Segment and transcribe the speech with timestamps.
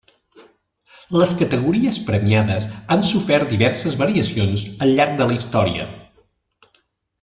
[1.21, 2.67] Les categories premiades
[2.97, 5.91] han sofert diverses variacions al llarg de la història.